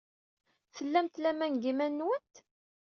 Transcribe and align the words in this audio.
Tlamt 0.75 1.15
laman 1.23 1.53
deg 1.55 1.63
yiman-nwent? 1.63 2.35